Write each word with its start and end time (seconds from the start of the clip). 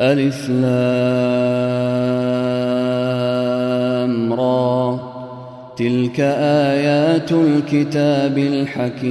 ألف 0.00 0.48
لام 0.48 0.62
را. 4.32 5.00
تلك 5.76 6.20
آيات 6.20 7.32
الكتاب 7.32 8.38
الحكيم. 8.38 9.10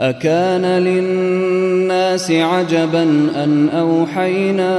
أكان 0.00 0.82
للناس 0.82 2.30
عجبا 2.30 3.02
أن 3.44 3.68
أوحينا 3.68 4.78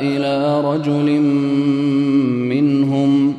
إلى 0.00 0.60
رجل 0.60 1.20
منهم 2.50 3.34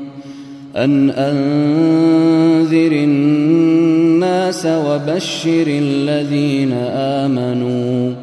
أن 0.75 1.09
أنذر 1.09 2.91
الناس 2.91 4.65
وبشر 4.65 5.65
الذين 5.67 6.73
آمنوا. 6.91 8.22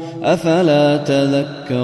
أفلا 0.23 0.97
تذكرون؟ 0.97 1.81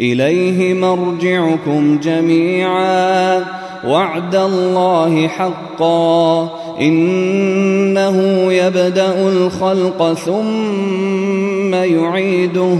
إليه 0.00 0.74
مرجعكم 0.74 1.98
جميعا. 2.02 3.44
وعد 3.86 4.34
الله 4.34 5.28
حقا. 5.28 6.50
إنه 6.80 8.22
يبدأ 8.52 9.28
الخلق 9.28 10.12
ثم 10.12 11.74
يعيده. 11.74 12.78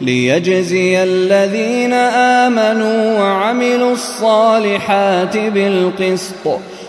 ليجزي 0.00 1.02
الذين 1.02 1.92
آمنوا 1.92 3.20
وعملوا 3.20 3.92
الصالحات 3.92 5.36
بالقسط. 5.36 6.71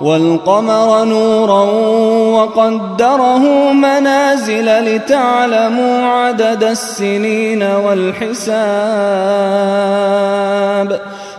والقمر 0.00 1.04
نورا 1.04 1.62
وقدره 2.32 3.72
منازل 3.72 4.64
لتعلموا 4.64 6.06
عدد 6.06 6.64
السنين 6.64 7.62
والحساب. 7.62 8.60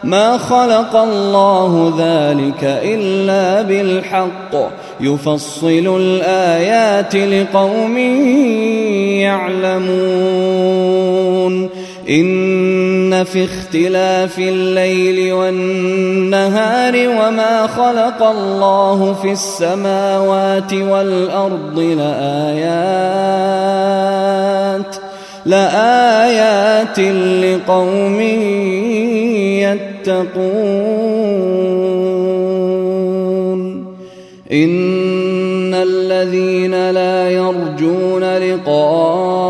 ما 0.03 0.37
خلق 0.37 0.95
الله 0.95 1.93
ذلك 1.99 2.63
إلا 2.63 3.61
بالحق. 3.61 4.55
يفصل 5.01 5.97
الآيات 5.99 7.15
لقوم 7.15 7.97
يعلمون. 9.17 10.21
إن 12.09 12.90
في 13.23 13.45
اختلاف 13.45 14.39
الليل 14.39 15.33
والنهار 15.33 16.93
وما 16.95 17.67
خلق 17.67 18.23
الله 18.23 19.13
في 19.13 19.31
السماوات 19.31 20.73
والأرض 20.73 21.79
لآيات 21.79 23.01
لآيات 25.45 26.99
لقوم 26.99 28.21
يتقون. 29.61 31.01
إن 34.51 35.73
الذين 35.73 36.89
لا 36.91 37.29
يرجون 37.31 38.23
لقاءنا 38.23 39.40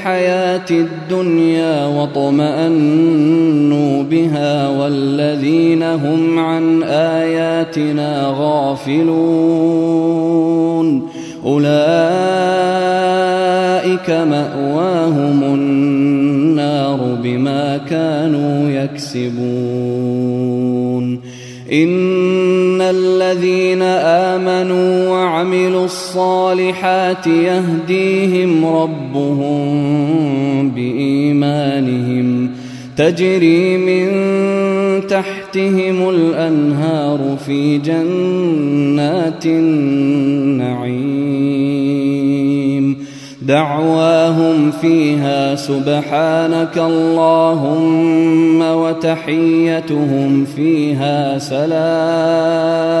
ورضوا 0.00 0.10
بالحياة 0.10 0.70
الدنيا 0.70 1.86
واطمأنوا 1.86 3.22
بها 4.02 4.68
والذين 4.68 5.82
هم 5.82 6.38
عن 6.38 6.82
آياتنا 6.82 8.34
غافلون. 8.38 9.10
أولئك 11.44 11.70
مأواهم 14.10 15.42
النار 15.42 17.18
بما 17.22 17.76
كانوا 17.76 18.70
يكسبون. 18.70 19.40
إن 21.72 21.99
وعملوا 25.50 25.84
الصالحات 25.84 27.26
يهديهم 27.26 28.66
ربهم 28.66 30.70
بإيمانهم 30.70 32.50
تجري 32.96 33.76
من 33.76 34.10
تحتهم 35.06 36.08
الأنهار 36.08 37.36
في 37.46 37.78
جنات 37.78 39.46
النعيم 39.46 40.90
دعواهم 43.42 44.70
فيها 44.70 45.54
سبحانك 45.54 46.78
اللهم 46.78 48.62
وتحيتهم 48.62 50.44
فيها 50.44 51.38
سلام 51.38 53.00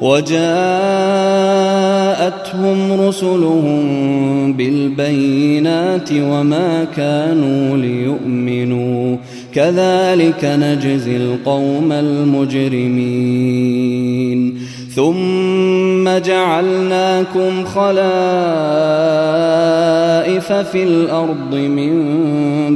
وجاءتهم 0.00 0.38
رسلهم 3.00 4.52
بالبينات 4.52 6.10
وما 6.12 6.84
كانوا 6.96 7.76
ليؤمنوا. 7.76 9.16
كذلك 9.54 10.44
نجزي 10.44 11.16
القوم 11.16 11.92
المجرمين. 11.92 13.38
ثم 14.94 16.08
جعلناكم 16.18 17.64
خلائف 17.64 18.12
في 20.52 20.82
الأرض 20.82 21.54
من 21.54 21.92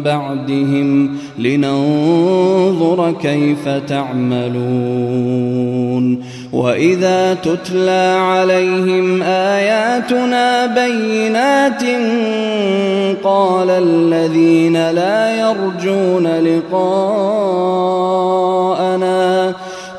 بعدهم 0.00 1.10
لننظر 1.38 3.14
كيف 3.22 3.68
تعملون. 3.68 4.52
واذا 6.52 7.34
تتلى 7.34 8.16
عليهم 8.20 9.22
اياتنا 9.22 10.66
بينات 10.66 11.82
قال 13.24 13.70
الذين 13.70 14.90
لا 14.90 15.34
يرجون 15.40 16.26
لقاءنا 16.26 17.42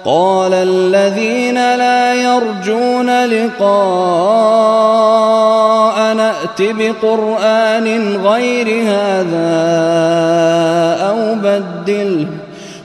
قال 0.05 0.53
الذين 0.53 1.55
لا 1.55 2.13
يرجون 2.13 3.25
لقاء 3.25 3.73
نأت 6.13 6.61
بقرآن 6.61 8.17
غير 8.17 8.83
هذا 8.83 9.53
أو 11.09 11.35
بدله 11.35 12.42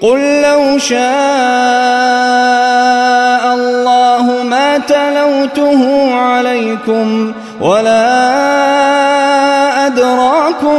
قل 0.00 0.42
لو 0.42 0.78
شاء 0.78 0.96
الله 3.54 4.42
ما 4.50 4.78
تلوته 4.78 6.12
عليكم 6.14 7.32
ولا 7.60 8.26
أدراكم 9.86 10.76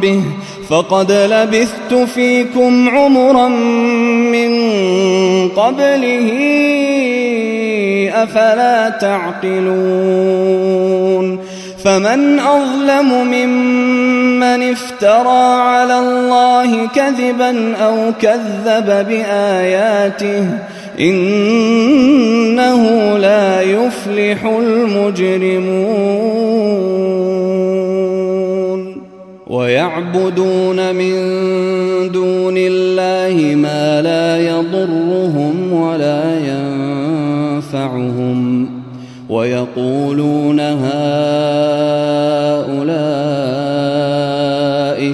به 0.00 0.22
فقد 0.70 1.12
لبثت 1.12 1.94
فيكم 2.14 2.88
عمرا 2.88 3.48
من 3.48 4.50
قبله 5.48 6.30
أفلا 8.14 8.88
تعقلون 8.88 10.40
فمن 11.84 12.38
أظلم 12.38 13.26
ممن 13.26 14.70
افترى 14.70 15.54
على 15.60 15.98
الله 15.98 16.86
كذبا 16.86 17.76
أو 17.76 17.96
كذب 18.22 19.06
بآياته 19.08 20.44
إنه 21.00 22.82
لا 23.18 23.60
يفلح 23.62 24.44
المجرمون. 24.44 25.80
ويعبدون 29.46 30.94
من 30.94 31.14
دون 32.12 32.54
الله 32.56 33.54
ما 33.54 34.02
لا 34.02 34.38
يضرهم 34.38 35.72
ولا 35.72 36.38
ينفعهم. 37.64 38.80
ويقولون 39.28 39.89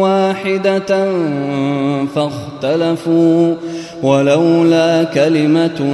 واحدة 0.00 1.12
فاختلفوا 2.14 3.54
ولولا 4.02 5.04
كلمة 5.04 5.86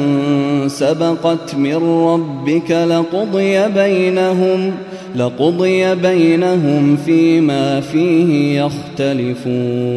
سبقت 0.67 1.55
من 1.55 1.77
ربك 2.07 2.71
لقضي 2.71 3.69
بينهم 3.69 4.73
لقضي 5.17 5.95
بينهم 5.95 6.97
فيما 7.07 7.81
فيه 7.81 8.61
يختلفون 8.61 9.97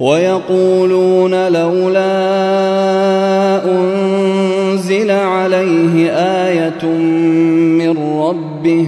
ويقولون 0.00 1.48
لولا 1.48 2.12
أنزل 3.64 5.10
عليه 5.10 6.10
آية 6.46 6.84
من 7.78 7.98
ربه 7.98 8.86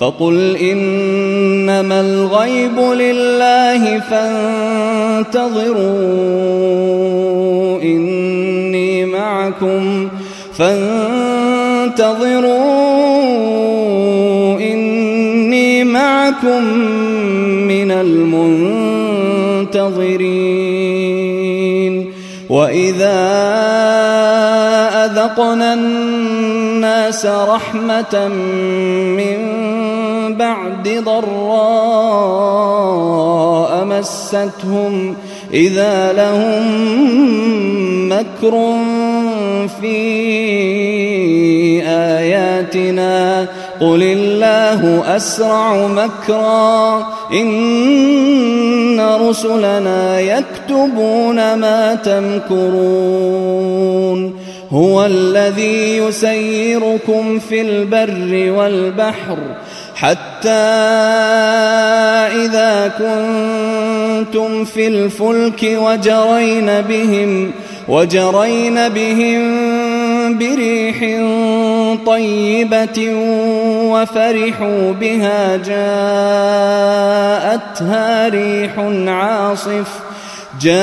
فقل 0.00 0.56
إنما 0.56 2.00
الغيب 2.00 2.80
لله 2.80 4.00
فانتظروا 4.00 5.42
إني 7.82 9.04
معكم 9.04 10.08
فانتظروا 10.58 11.00
إني 14.60 15.84
معكم 15.84 16.64
من 17.68 17.90
المنتظرين 17.90 18.50
وإذا 22.50 23.20
أذقنا 25.04 25.74
الناس 25.74 27.26
رحمة 27.26 28.28
من 29.16 29.60
بعد 30.38 30.88
ضراء 31.04 32.20
مستهم 33.84 35.16
إذا 35.54 36.12
لهم 36.12 36.62
مكر 38.12 38.74
في 39.80 39.96
آياتنا 41.86 43.46
قل 43.80 44.02
الله 44.02 45.16
أسرع 45.16 45.86
مكرا 45.86 47.06
إن 47.32 49.00
رسلنا 49.00 50.20
يكتبون 50.20 51.54
ما 51.54 51.94
تمكرون 51.94 53.50
هو 54.72 55.06
الذي 55.06 55.96
يسيركم 55.96 57.38
في 57.38 57.60
البر 57.60 58.52
والبحر 58.58 59.38
حتى 60.00 60.48
إذا 62.44 62.92
كنتم 62.98 64.64
في 64.64 64.88
الفلك 64.88 65.62
وجرين 65.62 66.80
بهم 66.80 67.52
وجرين 67.88 68.88
بهم 68.88 69.40
بريح 70.38 70.98
طيبة 72.06 73.14
وفرحوا 73.84 74.92
بها 74.92 75.56
جاءتها 75.56 75.78
ريح 78.28 78.78
عاصف. 79.06 80.09
جاءتها 80.60 80.80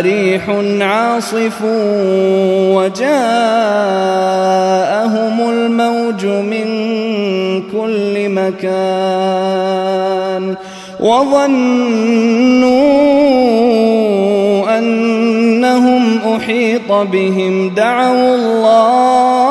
ريح 0.00 0.48
عاصف 0.80 1.62
وجاءهم 2.74 3.10
الموج 5.50 6.26
من 6.26 6.66
كل 7.72 8.28
مكان 8.28 9.70
وظنوا 11.00 11.50
أنهم 14.78 16.18
أحيط 16.36 16.92
بهم 16.92 17.74
دعوا 17.74 18.34
الله 18.34 19.50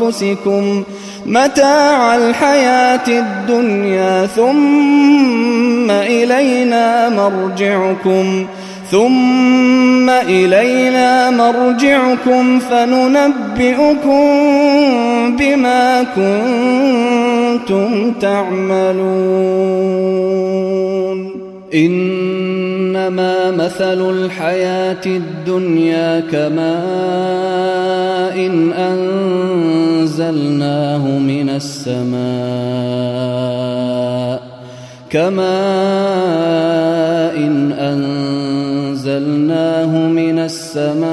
أنفسكم 0.00 0.82
متاع 1.26 2.16
الحياة 2.16 3.08
الدنيا 3.08 4.26
ثم 4.26 5.90
إلينا 5.90 7.08
مرجعكم 7.08 8.46
ثم 8.90 10.10
إلينا 10.10 11.30
مرجعكم 11.30 12.58
فننبئكم 12.58 14.26
بما 15.36 16.02
كنتم 16.16 17.37
تعملون. 18.20 19.88
إنما 21.74 23.50
مثل 23.50 24.10
الحياة 24.10 25.06
الدنيا 25.06 26.20
كماء 26.20 26.68
إن 28.46 28.72
أنزلناه 29.92 31.18
من 31.18 31.48
السماء. 31.48 32.18
كماء 35.10 35.48
إن 37.36 37.72
أنزلناه 37.72 38.48
من 40.08 40.38
السماء 40.38 41.08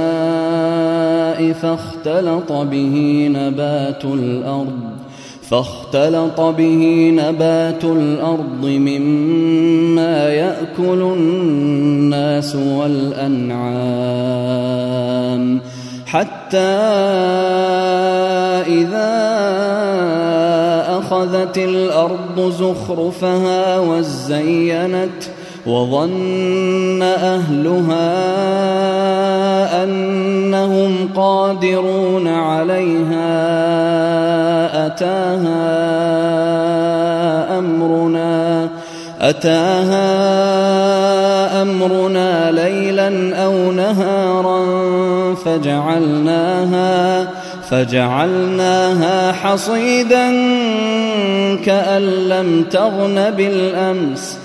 فاختلط 1.53 2.51
به 2.51 3.27
نبات 3.31 4.05
الأرض 4.05 4.79
به 6.39 7.11
نبات 7.15 7.83
الأرض 7.83 8.65
مما 8.65 10.29
يأكل 10.29 11.01
الناس 11.01 12.55
والأنعام 12.55 13.65
حتى 16.05 16.57
إذا 18.67 19.15
أخذت 20.97 21.57
الأرض 21.57 22.53
زخرفها 22.59 23.79
وزينت 23.79 25.23
وظن 25.65 27.01
أهلها 27.01 28.13
أنهم 29.83 31.09
قادرون 31.15 32.27
عليها 32.27 33.35
أتاها 34.87 35.75
أمرنا 37.59 38.69
أتاها 39.21 40.01
أمرنا 41.61 42.51
ليلا 42.51 43.35
أو 43.45 43.71
نهارا 43.71 44.65
فجعلناها 45.35 47.27
فجعلناها 47.69 49.31
حصيدا 49.31 50.27
كأن 51.65 52.01
لم 52.01 52.63
تغن 52.71 53.31
بالأمس. 53.31 54.44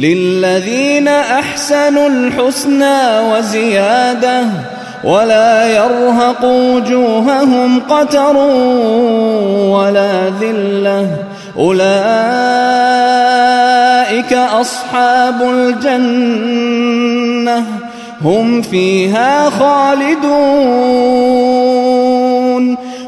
للذين 0.00 1.08
أحسنوا 1.08 2.08
الحسنى 2.08 3.20
وزيادة 3.32 4.44
ولا 5.04 5.66
يرهق 5.66 6.44
وجوههم 6.44 7.80
قتر 7.80 8.36
ولا 9.76 10.32
ذلة 10.40 11.16
أولئك 11.58 11.92
أصحاب 14.32 15.42
الجنة 15.82 17.64
هم 18.24 18.62
فيها 18.62 19.50
خالدون 19.50 21.00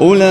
أولئك 0.00 0.26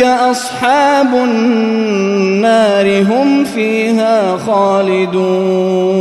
أصحاب 0.00 1.14
النار 1.14 3.02
هم 3.02 3.44
فيها 3.44 4.36
خالدون 4.36 5.94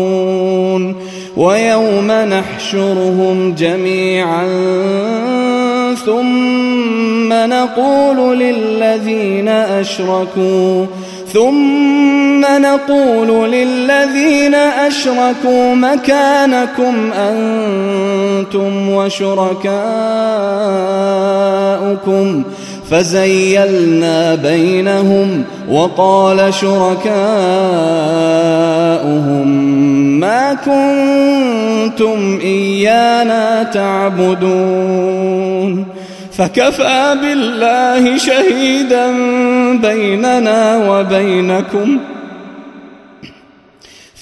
ويوم 1.38 2.12
نحشرهم 2.12 3.56
جميعا 3.58 4.46
ثم 6.06 7.34
نقول 7.34 8.40
للذين 8.40 9.48
أشركوا 9.48 10.86
ثم 11.34 12.42
نقول 12.42 13.52
للذين 13.52 14.56
أشركوا 14.56 15.76
مكانكم 15.76 17.12
أنتم 18.44 18.90
وشركاؤكم 18.90 19.74
فزيلنا 22.90 24.36
بينهم 24.36 25.44
وقال 25.70 26.54
شركاؤهم 26.54 27.08
ما 30.20 30.54
كنتم 30.54 32.40
إيانا 32.44 33.64
تعبدون 33.64 35.24
فكفى 36.32 37.18
بالله 37.22 38.18
شهيدا 38.18 39.12
بيننا 39.82 40.78
وبينكم 40.90 42.00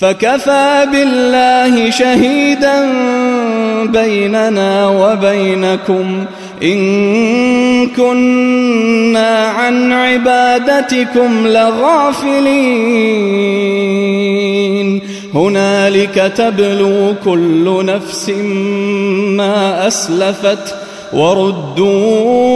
فكفى 0.02 0.88
بالله 0.92 1.90
شهيدا 1.90 2.88
بيننا 3.92 4.88
وبينكم 4.88 6.26
إن 6.64 7.88
كنا 7.88 9.48
عن 9.48 9.92
عبادتكم 9.92 11.48
لغافلين. 11.48 12.82
هنالك 15.34 16.34
تبلو 16.38 17.16
كل 17.26 17.86
نفس 17.86 18.30
ما 19.38 19.88
أسلفت 19.88 20.76
وردوا 21.14 22.52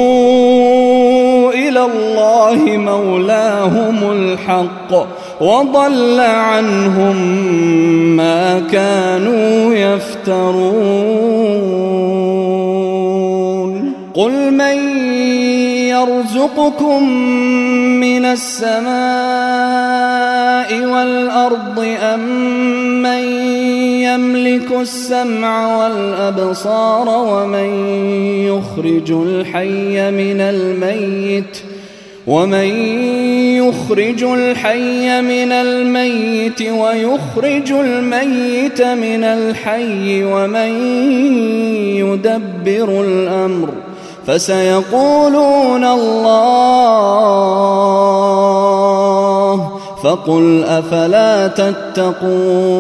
إلى 1.54 1.86
الله 1.86 2.78
مولاهم 2.78 4.12
الحق. 4.12 4.92
وضل 5.42 6.20
عنهم 6.20 7.16
ما 8.16 8.60
كانوا 8.60 9.74
يفترون. 9.74 11.26
قل 14.14 14.54
من 14.54 14.78
يرزقكم 15.88 17.10
من 18.00 18.26
السماء 18.26 18.86
والأرض 20.86 21.86
أم 22.02 22.20
من 23.02 23.24
يملك 24.02 24.72
السمع 24.72 25.78
والأبصار 25.78 27.10
ومن 27.10 27.88
يخرج 28.48 29.12
الحي 29.12 30.12
من 30.12 30.42
الميت 30.42 31.58
ۖ 31.72 31.75
ومن 32.28 32.68
يخرج 33.62 34.24
الحي 34.24 35.22
من 35.22 35.52
الميت 35.52 36.62
ويخرج 36.62 37.72
الميت 37.72 38.82
من 38.82 39.24
الحي 39.24 40.24
ومن 40.24 40.72
يدبر 41.98 43.02
الأمر 43.02 43.70
فسيقولون 44.28 45.84
الله 45.84 47.36
فقل 50.04 50.64
أفلا 50.64 51.48
تتقون 51.48 52.76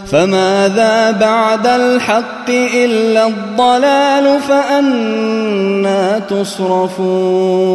فماذا 0.07 1.11
بعد 1.11 1.67
الحق 1.67 2.51
إلا 2.75 3.27
الضلال؟ 3.27 4.41
فأنا 4.41 6.19
تصرفون. 6.19 7.75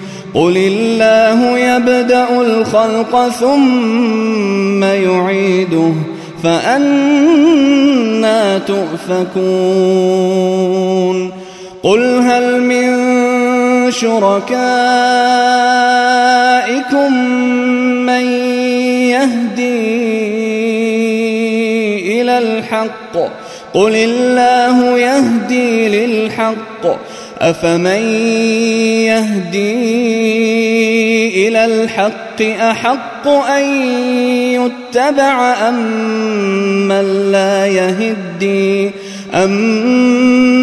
قل 0.33 0.57
الله 0.57 1.57
يبدأ 1.57 2.41
الخلق 2.41 3.29
ثم 3.29 4.83
يعيده 4.83 5.93
فأنا 6.43 7.81
تؤفكون 8.57 10.11
قل 11.83 12.19
هل 12.19 12.61
من 12.61 13.11
شركائكم 13.91 14.51
من 18.05 18.25
يهدي 19.09 20.10
قل 23.73 23.95
الله 23.95 24.99
يهدي 24.99 25.87
للحق 25.87 26.99
أفمن 27.39 28.03
يهدي 29.07 29.87
إلى 31.47 31.65
الحق 31.65 32.41
أحق 32.41 33.27
أن 33.27 33.63
يتبع 34.53 35.53
أم 35.69 35.77
من 36.87 37.31
لا 37.31 37.67
يهدي 37.67 38.91
أم 39.33 39.51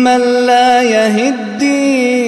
من 0.05 0.21
لا 0.47 0.83
يهدي 0.83 2.28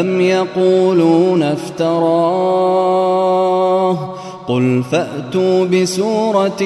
أم 0.00 0.20
يقولون 0.20 1.42
افتراه 1.42 2.94
قل 4.48 4.82
فأتوا 4.92 5.64
بسورة 5.64 6.62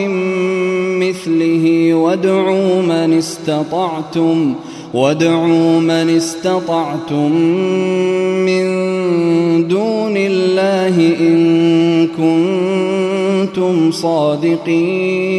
مثله 1.00 1.94
وادعوا 1.94 2.82
من 2.82 3.18
استطعتم 3.18 4.54
وادعوا 4.94 5.80
من 5.80 6.16
استطعتم 6.16 7.32
من 8.46 8.68
دون 9.68 10.16
الله 10.16 10.96
إن 11.20 12.08
كنتم 12.16 13.90
صادقين 13.90 15.38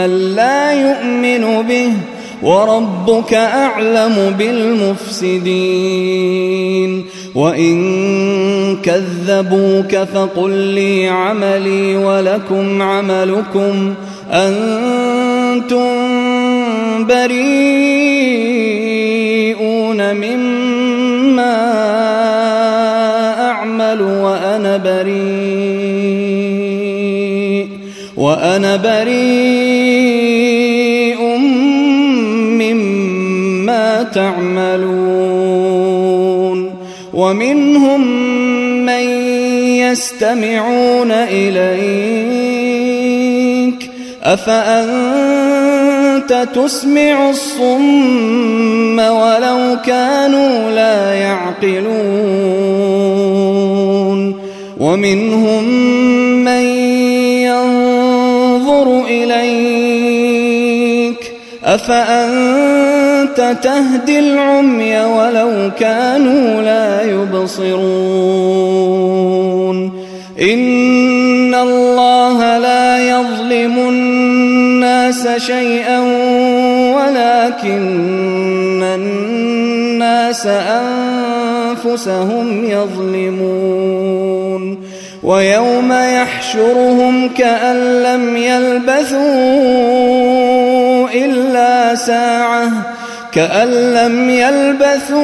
من 0.00 0.34
لا 0.36 0.72
يؤمن 0.72 1.62
به 1.68 1.92
وربك 2.42 3.34
أعلم 3.34 4.34
بالمفسدين 4.38 5.50
وإن 7.34 8.76
كذبوك 8.82 9.96
فقل 9.96 10.50
لي 10.50 11.08
عملي 11.08 11.96
ولكم 11.96 12.82
عملكم 12.82 13.94
أنتم 14.32 15.90
بريئون 17.04 17.50
مما 20.14 21.56
أعمل 23.50 24.02
وأنا 24.02 24.76
بريء 24.76 26.20
وأنا 28.16 28.76
بريء 28.76 29.39
تعملون 34.14 35.90
ومنهم 37.14 38.06
من 38.86 39.02
يستمعون 39.90 41.10
إليك 41.10 42.60
أفأنت 44.22 45.70
تسمع 46.54 47.30
الصم 47.30 48.98
ولو 48.98 49.76
كانوا 49.86 50.70
لا 50.70 51.14
يعقلون 51.14 52.50
ومنهم 54.80 55.64
من 56.44 56.79
أفأنت 61.64 63.56
تهدي 63.62 64.18
العمي 64.18 65.00
ولو 65.00 65.70
كانوا 65.80 66.62
لا 66.62 67.02
يبصرون؟ 67.02 67.80
إن 70.40 71.54
الله 71.54 72.58
لا 72.58 73.08
يظلم 73.10 73.78
الناس 73.88 75.28
شيئا 75.36 76.00
ولكن 76.96 78.82
الناس 78.82 80.46
أنفسهم 81.86 82.64
يظلمون. 82.64 84.20
ويوم 85.22 85.92
يحشرهم 85.92 87.28
كأن 87.28 88.02
لم 88.02 88.36
يلبثوا 88.36 89.20
إلا 91.14 91.94
ساعة 91.94 92.70
كأن 93.32 93.68
لم 93.68 94.30
يلبثوا 94.30 95.20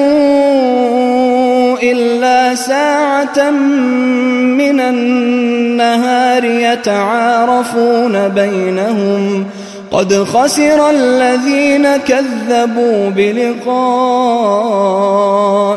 إلا 1.83 2.55
ساعة 2.55 3.51
من 3.51 4.81
النهار 4.81 6.45
يتعارفون 6.45 8.29
بينهم 8.29 9.47
قد 9.91 10.15
خسر 10.15 10.91
الذين 10.91 11.97
كذبوا 11.97 13.11
بلقاء 13.11 13.77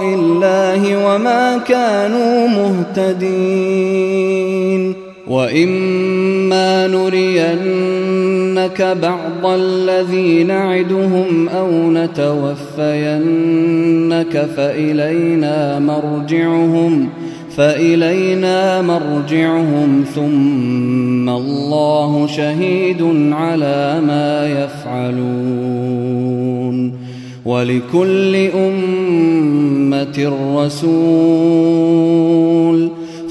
الله 0.04 1.06
وما 1.06 1.58
كانوا 1.68 2.48
مهتدين 2.98 4.20
وإما 5.30 6.88
نرينك 6.88 8.82
بعض 9.02 9.46
الذي 9.46 10.44
نعدهم 10.44 11.50
أو 11.50 11.70
نتوفينك 11.92 13.18
فإلينا 14.58 15.80
مرجعهم 15.80 17.10
فإلينا 17.56 18.82
مرجعهم 18.82 20.04
ثم 20.16 21.30
الله 21.30 22.28
شهيد 22.28 23.02
على 23.32 24.02
ما 24.08 24.48
يفعلون 24.64 25.90
ولكل 27.46 28.36
أمة 28.56 30.32
رسول 30.56 31.80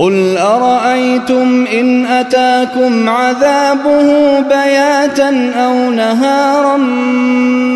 قل 0.00 0.38
أرأيتم 0.38 1.66
إن 1.66 2.06
أتاكم 2.06 3.08
عذابه 3.08 4.40
بياتا 4.40 5.52
أو 5.56 5.90
نهارا 5.90 6.76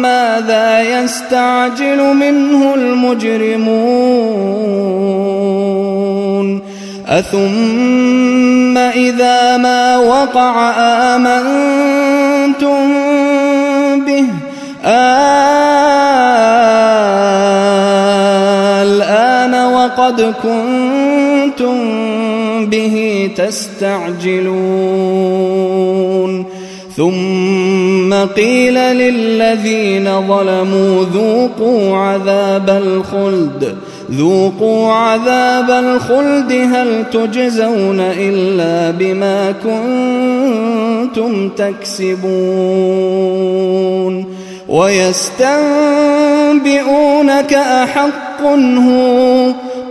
ماذا 0.01 0.81
يستعجل 0.81 2.15
منه 2.15 2.75
المجرمون 2.75 4.15
أثم 7.09 8.79
إذا 8.79 9.57
ما 9.57 9.97
وقع 9.97 10.71
آمنتم 11.17 12.95
به 14.07 14.27
الآن 18.83 19.55
وقد 19.73 20.35
كنتم 20.43 20.74
به 22.71 23.31
تستعجلون. 23.37 24.65
ثم 26.97 28.15
قيل 28.15 28.75
للذين 28.75 30.05
ظلموا 30.05 31.05
ذوقوا 31.15 31.97
عذاب 31.97 32.71
الخلد. 32.71 33.77
ذوقوا 34.11 34.93
عذاب 34.93 35.71
الخلد 35.71 36.53
هل 36.53 37.05
تجزون 37.13 38.01
إلا 38.01 38.91
بما 38.91 39.55
كنتم 39.65 41.49
تكسبون. 41.49 42.35
ويستنبئونك 44.69 45.45
أحق 47.55 48.43
هو 48.79 49.47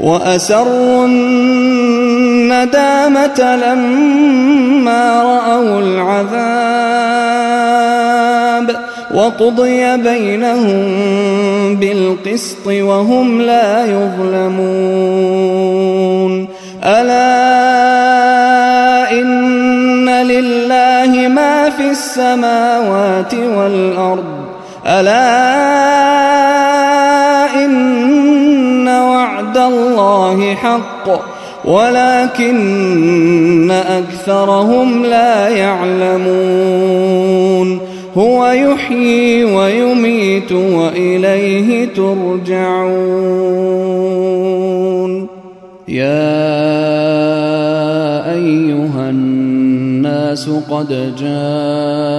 وأسروا 0.00 1.06
الندامة 2.36 3.56
لما 3.56 5.22
رأوا 5.22 5.80
العذاب 5.80 6.76
وقضي 9.14 9.96
بينهم 9.96 10.76
بالقسط 11.76 12.66
وهم 12.66 13.40
لا 13.40 13.84
يظلمون. 13.86 14.96
ألا 16.84 17.26
إن 19.10 20.08
لله 20.08 21.28
ما 21.28 21.70
في 21.70 21.90
السماوات 21.90 23.34
والأرض. 23.34 24.24
ألا 24.86 25.36
إن 27.64 28.25
وعد 29.46 29.58
الله 29.58 30.54
حق 30.54 31.20
ولكن 31.64 33.70
أكثرهم 33.70 35.04
لا 35.04 35.48
يعلمون. 35.48 36.98
هو 38.16 38.46
يحيي 38.46 39.44
ويميت 39.44 40.52
وإليه 40.52 41.88
ترجعون. 41.94 42.86
يا 45.88 46.46
أيها 48.34 49.10
الناس 49.10 50.50
قد 50.70 51.14
جاءتكم 51.18 52.16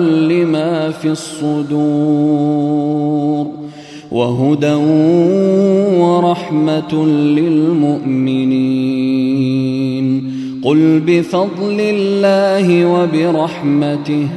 لما 0.00 0.90
في 0.90 1.08
الصدور 1.08 1.98
وهدى 4.10 4.74
ورحمة 6.00 7.06
للمؤمنين. 7.06 8.18
قل 10.64 11.02
بفضل 11.06 11.80
الله 11.80 12.86
وبرحمته. 12.86 14.28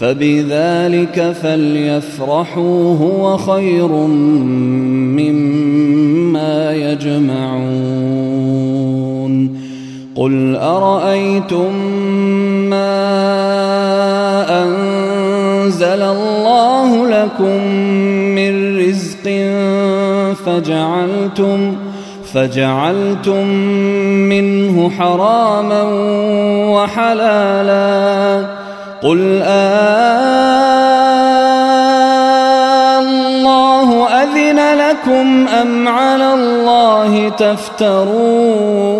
فبذلك 0.00 1.36
فليفرحوا 1.42 2.96
هو 2.96 3.36
خير 3.36 3.88
مما 5.16 6.72
يجمعون. 6.72 8.28
قل 10.16 10.56
أرأيتم 10.56 11.74
ما 12.70 12.94
أنزل 14.62 16.02
الله 16.02 17.08
لكم 17.08 17.64
من 18.34 18.78
رزق 18.78 19.24
فجعلتم 20.46 21.76
فجعلتم 22.32 23.46
منه 24.28 24.90
حراما 24.90 25.82
وحلالا. 26.72 28.46
قل 29.02 29.40
آه 29.42 29.87
تفترون 37.38 38.98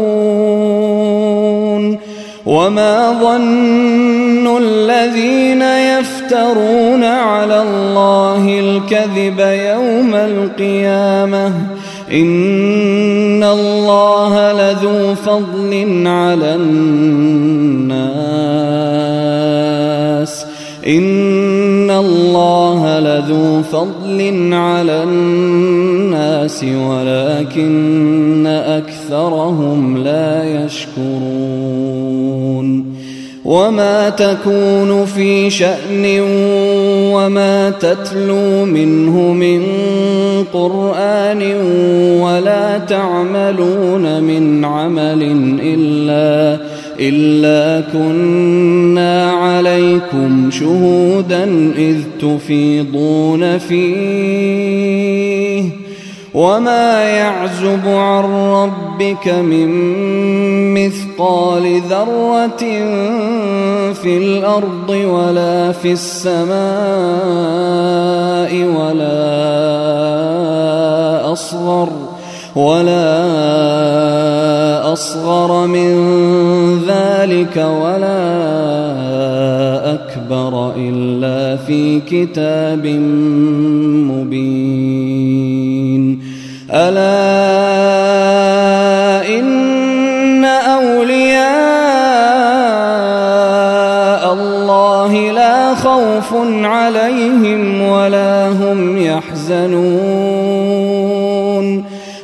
وما 2.46 3.12
ظن 3.20 4.56
الذين 4.56 5.62
يفترون 5.62 7.04
على 7.04 7.62
الله 7.62 8.60
الكذب 8.60 9.40
يوم 9.40 10.14
القيامة 10.14 11.52
إن 12.12 13.44
الله 13.44 14.52
لذو 14.52 15.14
فضل 15.14 16.02
على 16.06 16.54
الناس 16.54 17.98
إن 20.86 21.27
لذو 23.28 23.62
فضل 23.62 24.50
على 24.52 25.02
الناس 25.02 26.64
ولكن 26.64 28.46
أكثرهم 28.46 30.04
لا 30.04 30.64
يشكرون 30.64 32.18
وما 33.44 34.08
تكون 34.08 35.04
في 35.04 35.50
شأن 35.50 36.20
وما 37.12 37.70
تتلو 37.70 38.64
منه 38.64 39.32
من 39.32 39.62
قرآن 40.52 41.42
ولا 42.20 42.78
تعملون 42.78 44.22
من 44.22 44.64
عمل 44.64 45.22
إلا 45.62 46.58
إلا 47.00 47.84
كنا 47.92 49.30
عليكم 49.30 50.50
شهودا 50.50 51.72
إذ 51.76 51.96
تفيضون 52.20 53.58
فيه. 53.58 55.08
وما 56.34 57.02
يعزب 57.02 57.88
عن 57.88 58.24
ربك 58.24 59.28
من 59.28 59.68
مثقال 60.74 61.80
ذرة 61.90 62.64
في 63.92 64.18
الأرض 64.18 64.90
ولا 64.90 65.72
في 65.72 65.92
السماء 65.92 66.58
ولا 68.64 69.18
أصغر 71.32 71.88
ولا 72.56 73.18
أصغر 74.92 75.66
من 75.66 75.94
ذلك 77.38 77.56
ولا 77.56 78.18
أكبر 79.94 80.72
إلا 80.76 81.56
في 81.56 82.00
كتاب 82.00 82.86
مبين. 84.10 86.02
ألا 86.70 87.28
إن 89.38 90.44
أولياء 90.44 91.38
الله 94.32 95.12
لا 95.32 95.74
خوف 95.74 96.34
عليهم 96.64 97.82
ولا 97.82 98.48
هم 98.48 98.98
يحزنون. 98.98 100.48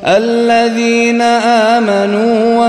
الذين 0.07 1.21
آمنوا 1.23 2.44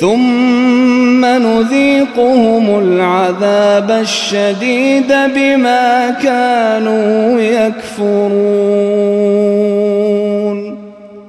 ثم 0.00 1.24
نذيقهم 1.24 2.78
العذاب 2.78 3.90
الشديد 3.90 5.12
بما 5.34 6.10
كانوا 6.10 7.40
يكفرون. 7.40 8.98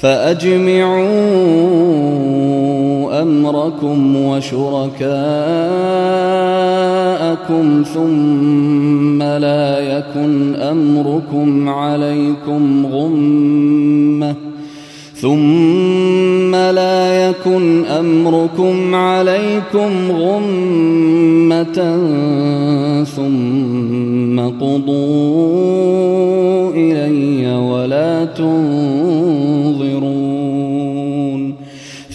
فأجمعوا 0.00 1.08
أمركم 3.22 4.16
وشركاءكم 4.16 5.02
ثم 7.94 9.22
لا 9.22 9.78
يكن 9.78 10.54
أمركم 10.54 11.68
عليكم 11.68 12.86
غمة 12.86 14.34
ثم 15.14 16.54
لا 16.54 17.28
يكن 17.28 17.84
أمركم 17.84 18.94
عليكم 18.94 20.10
غمة 20.10 21.98
ثم 23.04 24.40
قضوا 24.40 25.90
إلي 26.70 27.54
ولا 27.54 28.24
تنظرون 28.24 29.27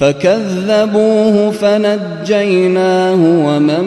فكذبوه 0.00 1.50
فنجيناه 1.50 3.14
ومن 3.14 3.84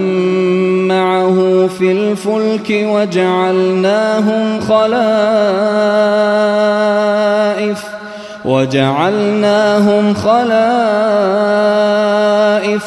معه 0.88 1.67
في 1.78 1.91
الفلك 1.91 2.69
وجعلناهم 2.69 4.60
خلائف 4.60 5.89
وجعلناهم 8.45 10.13
خلائف 10.13 10.50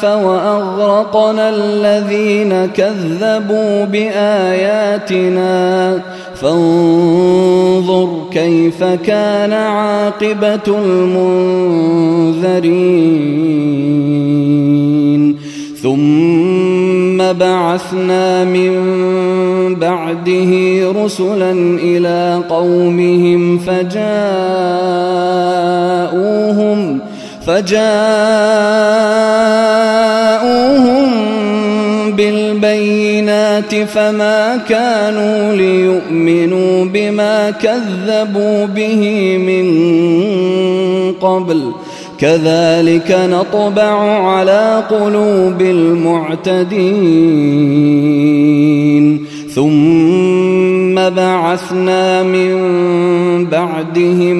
وأغرقنا 0.03 1.49
الذين 1.49 2.65
كذبوا 2.65 3.85
بآياتنا 3.85 5.33
فانظر 6.43 8.09
كيف 8.31 8.83
كان 8.83 9.53
عاقبة 9.53 10.67
المنذرين. 10.67 12.33
ثم 15.83 17.17
بعثنا 17.33 18.43
من 18.43 18.71
بعده 19.75 20.51
رسلا 21.03 21.51
إلى 21.83 22.41
قومهم 22.49 23.57
فجاءوهم 23.57 24.13
فجاءوهم 27.47 27.83
بالبينات 32.17 33.75
فما 33.75 34.57
كانوا 34.69 35.55
ليؤمنوا 35.55 36.85
بما 36.85 37.49
كذبوا 37.51 38.65
به 38.65 39.37
من 39.37 39.71
قبل. 41.11 41.71
كذلك 42.19 43.19
نطبع 43.31 44.27
على 44.27 44.83
قلوب 44.89 45.61
المعتدين. 45.61 47.33
ثم 49.55 50.95
بعثنا 50.95 52.23
من 52.23 52.55
بعدهم 53.45 54.37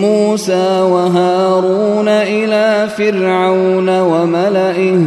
موسى 0.00 0.80
وهارون 0.80 2.08
إلى 2.08 2.88
فرعون 2.98 4.00
وملئه 4.00 5.00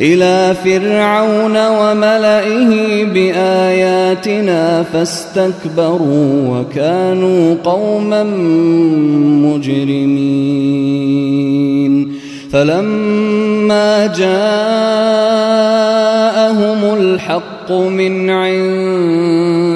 إلى 0.00 0.54
فرعون 0.64 1.56
وملئه 1.68 3.04
بآياتنا 3.04 4.82
فاستكبروا 4.82 6.48
وكانوا 6.48 7.54
قوما 7.64 8.24
مجرمين. 9.44 10.28
فلما 12.52 14.06
جاءهم 14.06 14.28
الحق 16.94 17.72
من 17.72 18.30
عندنا 18.30 19.66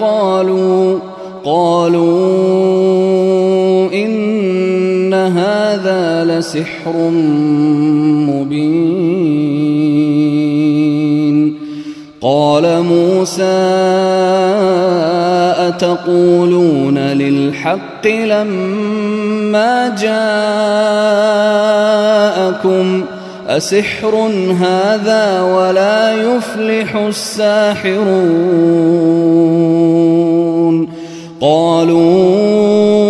قالوا 0.00 0.98
قالوا 1.44 2.10
إن 3.92 5.14
هذا 5.14 6.24
لسحر 6.24 6.96
مبين. 8.28 9.09
موسى 13.20 13.42
أتقولون 15.68 16.98
للحق 16.98 18.06
لما 18.06 19.94
جاءكم 22.60 23.04
أسحر 23.48 24.14
هذا 24.60 25.42
ولا 25.42 26.12
يفلح 26.12 26.96
الساحرون 26.96 28.00
قالوا 31.40 33.09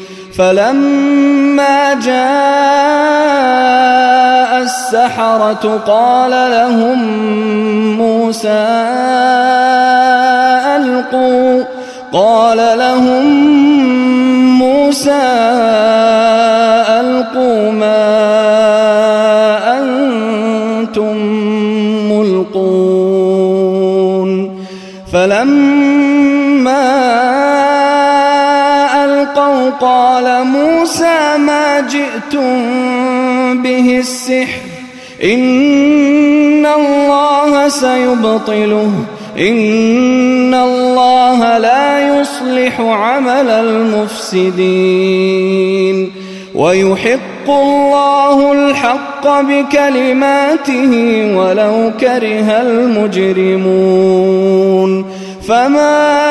فلما 0.41 1.93
جاء 1.93 2.11
السحرة 4.61 5.81
قال 5.87 6.31
لهم 6.31 6.99
موسى 7.97 8.65
ألقوا 10.75 11.63
قال 12.13 12.70
إن 35.23 36.65
الله 36.65 37.67
سيبطله. 37.67 38.91
إن 39.37 40.53
الله 40.53 41.57
لا 41.57 42.19
يصلح 42.19 42.79
عمل 42.79 43.49
المفسدين. 43.49 46.11
ويحق 46.55 47.49
الله 47.49 48.51
الحق 48.51 49.41
بكلماته 49.41 50.91
ولو 51.37 51.91
كره 51.99 52.61
المجرمون. 52.61 55.05
فما 55.47 56.30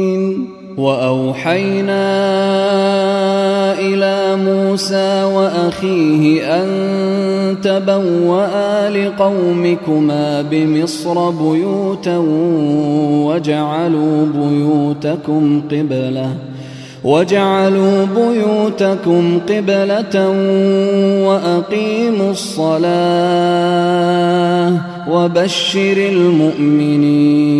وأوحينا 0.81 2.03
إلى 3.79 4.35
موسى 4.45 5.23
وأخيه 5.23 6.43
أن 6.55 6.67
تبوأ 7.63 8.89
لقومكما 8.89 10.41
بمصر 10.41 11.29
بيوتا 11.29 12.17
وجعلوا 13.27 14.25
بيوتكم 14.35 15.61
قبلة 15.71 16.29
وجعلوا 17.03 18.05
بيوتكم 18.05 19.39
قبلة 19.49 20.29
وأقيموا 21.27 22.31
الصلاة 22.31 23.71
وبشر 25.09 25.97
المؤمنين 25.97 27.51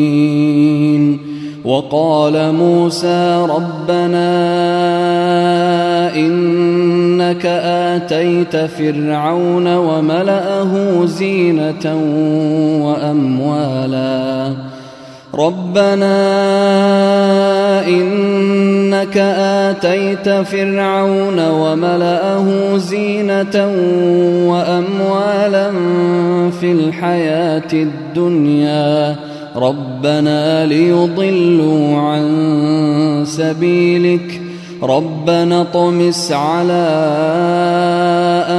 وقال 1.65 2.53
موسى 2.53 3.47
ربنا 3.49 4.31
إنك 6.15 7.45
آتيت 7.45 8.55
فرعون 8.55 9.75
وملأه 9.75 11.05
زينة 11.05 11.95
وأموالا. 12.85 14.53
ربنا 15.35 16.17
إنك 17.87 19.17
آتيت 19.37 20.29
فرعون 20.29 21.49
وملأه 21.49 22.77
زينة 22.77 23.67
وأموالا 24.51 25.71
في 26.59 26.71
الحياة 26.71 27.73
الدنيا. 27.73 29.30
ربنا 29.55 30.65
ليضلوا 30.65 31.97
عن 31.97 33.23
سبيلك. 33.25 34.41
ربنا 34.83 35.63
طمس 35.63 36.31
على 36.31 36.87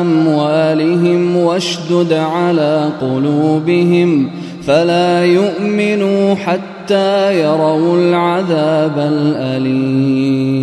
أموالهم 0.00 1.36
واشدد 1.36 2.12
على 2.12 2.88
قلوبهم. 3.00 4.30
فلا 4.66 5.24
يؤمنوا 5.24 6.34
حتى 6.34 7.42
يروا 7.42 7.96
العذاب 7.96 8.98
الأليم. 8.98 10.62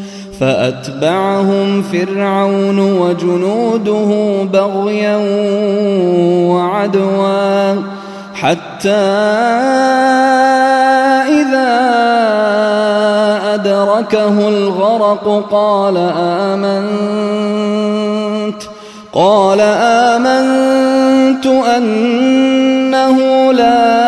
فأتبعهم 0.41 1.81
فرعون 1.81 2.79
وجنوده 2.79 4.43
بغيا 4.53 5.15
وعدوا 6.49 7.75
حتى 8.33 8.89
إذا 11.29 11.71
أدركه 13.53 14.49
الغرق 14.49 15.47
قال 15.51 15.97
آمنت 16.17 17.81
قال 19.13 19.59
آمنت 19.61 21.45
أنه 21.77 23.17
لا 23.53 24.00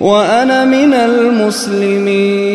وأنا 0.00 0.64
من 0.64 0.94
المسلمين. 0.94 2.46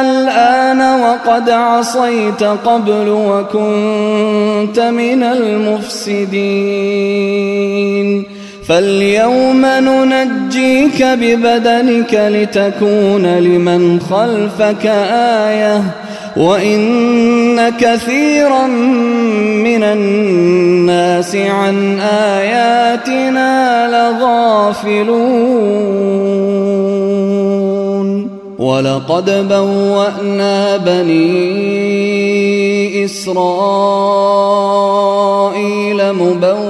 الآن 0.00 0.80
قد 1.26 1.50
عصيت 1.50 2.42
قبل 2.42 3.08
وكنت 3.08 4.80
من 4.80 5.22
المفسدين. 5.22 6.40
فاليوم 8.70 9.66
ننجيك 9.66 11.02
ببدنك 11.02 12.14
لتكون 12.14 13.26
لمن 13.26 14.00
خلفك 14.00 14.86
آية 15.46 15.82
وإن 16.36 17.70
كثيرا 17.70 18.66
من 19.66 19.82
الناس 19.82 21.36
عن 21.36 22.00
آياتنا 22.00 23.88
لغافلون 23.90 25.30
ولقد 28.58 29.48
بوأنا 29.48 30.76
بني 30.76 31.40
إسرائيل 33.04 34.40
مبوأ 36.12 36.69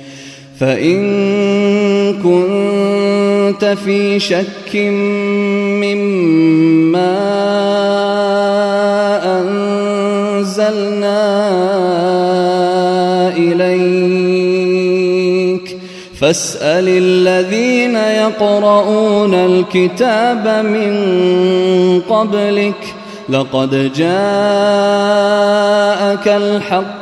فإن 0.61 1.01
كنت 2.23 3.65
في 3.65 4.19
شك 4.19 4.75
مما 5.81 6.21
فاسأل 16.21 16.87
الذين 16.87 17.95
يقرؤون 17.95 19.33
الكتاب 19.33 20.65
من 20.65 22.01
قبلك 22.09 22.95
لقد 23.29 23.91
جاءك 23.93 24.07
الحق 26.27 27.00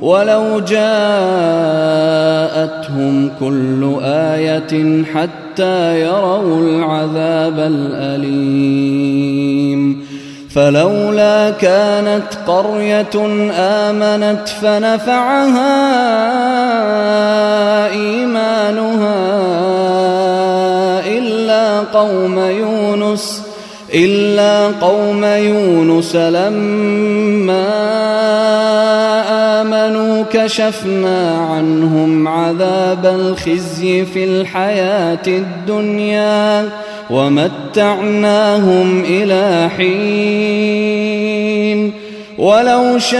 ولو 0.00 0.60
جاءتهم 0.60 0.86
كل 3.40 3.96
آية 4.02 5.04
حتى 5.14 6.00
يروا 6.00 6.60
العذاب 6.60 7.58
الأليم. 7.58 9.16
فلولا 10.54 11.50
كانت 11.50 12.28
قرية 12.46 13.26
آمنت 13.58 14.48
فنفعها 14.62 15.76
إيمانها 17.90 19.16
إلا 21.06 21.80
قوم 21.80 22.38
يونس 22.38 23.42
إلا 23.94 24.66
قوم 24.66 25.24
يونس 25.24 26.16
لما 26.16 27.66
كشفنا 30.24 31.38
عنهم 31.38 32.28
عذاب 32.28 33.06
الخزي 33.06 34.04
في 34.04 34.24
الحياة 34.24 35.26
الدنيا 35.26 36.68
ومتعناهم 37.10 39.04
إلى 39.08 39.70
حين. 39.76 41.26
ولو 42.38 42.98
شاء 42.98 43.16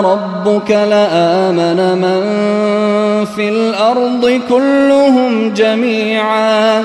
ربك 0.00 0.70
لآمن 0.70 1.98
من 1.98 2.20
في 3.24 3.48
الأرض 3.48 4.40
كلهم 4.48 5.54
جميعا. 5.54 6.84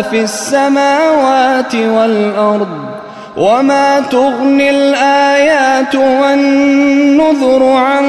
في 0.00 0.20
السماوات 0.20 1.74
والأرض 1.74 2.92
وما 3.36 4.00
تغني 4.00 4.70
الآيات 4.70 5.94
والنذر 5.94 7.62
عن 7.64 8.04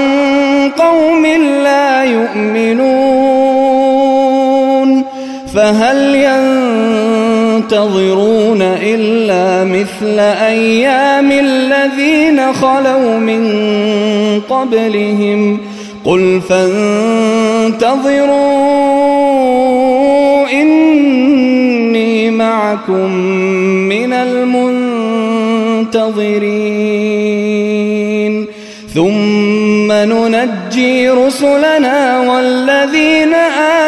قوم 0.78 1.26
لا 1.64 2.04
يؤمنون 2.04 3.44
فهل 5.54 6.16
ينتظرون 7.62 8.62
إلا 8.62 9.64
مثل 9.64 10.20
أيام 10.20 11.32
الذين 11.32 12.54
خلوا 12.54 13.18
من 13.18 13.52
قبلهم 14.50 15.60
قل 16.06 16.42
فانتظروا 16.50 17.84
إني 19.64 20.23
معكم 22.54 23.10
من 23.90 24.14
المنتظرين. 24.14 24.74
ثم 28.94 29.92
ننجي 29.92 31.10
رسلنا 31.10 32.20
والذين 32.20 33.34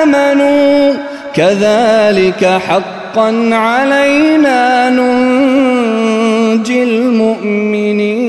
آمنوا. 0.02 0.94
كذلك 1.34 2.46
حقا 2.46 3.50
علينا 3.52 4.90
ننجي 4.90 6.84
المؤمنين. 6.84 8.26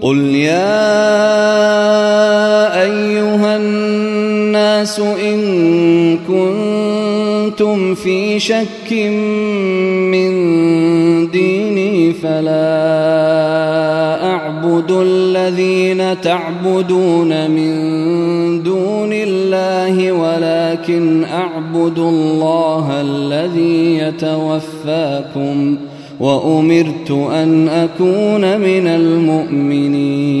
قل 0.00 0.18
يا 0.34 0.80
أيها 2.82 3.56
الناس 3.56 4.98
إن 4.98 6.18
كنتم 7.60 7.94
في 7.94 8.40
شك 8.40 8.92
من 10.12 10.30
ديني 11.30 12.12
فلا 12.12 12.54
أعبد 14.24 14.90
الذين 14.90 16.20
تعبدون 16.20 17.50
من 17.50 17.72
دون 18.62 19.10
الله 19.12 20.12
ولكن 20.12 21.24
أعبد 21.24 21.98
الله 21.98 23.00
الذي 23.00 23.98
يتوفاكم 23.98 25.76
وأمرت 26.20 27.10
أن 27.10 27.68
أكون 27.68 28.60
من 28.60 28.86
المؤمنين. 28.86 30.40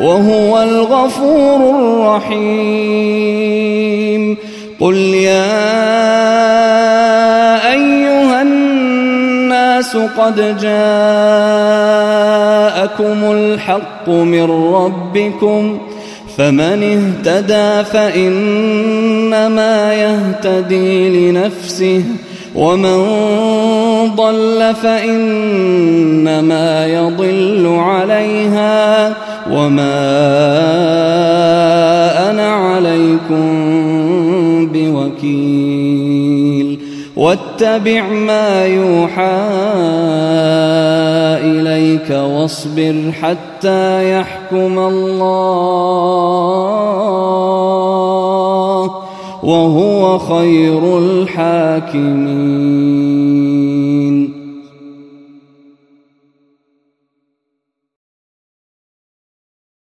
وهو 0.00 0.62
الغفور 0.62 1.60
الرحيم. 2.20 4.36
قل 4.80 4.96
يا 4.96 5.70
أيها 7.72 8.42
الناس 8.42 9.96
قد 9.96 10.36
جاءكم 10.60 10.70
الحق 13.32 14.08
من 14.08 14.50
ربكم 14.74 15.78
فمن 16.36 16.82
اهتدى 16.82 17.84
فإنما 17.92 19.94
يهتدي 19.94 21.30
لنفسه 21.30 22.02
ومن 22.54 23.06
ضل 24.16 24.74
فإنما 24.82 26.86
يضل 26.86 27.76
عليها. 27.78 29.14
وما 29.50 30.00
أنا 32.30 32.50
عليكم 32.50 33.46
بوكيل 34.72 36.30
واتبع 37.16 38.08
ما 38.08 38.66
يوحى 38.66 39.40
إليك 41.44 42.10
واصبر 42.10 43.12
حتى 43.22 44.12
يحكم 44.18 44.78
الله 44.78 45.70
وهو 49.42 50.18
خير 50.18 50.98
الحاكمين 50.98 52.50